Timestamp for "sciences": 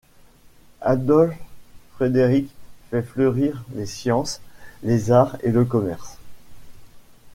3.85-4.41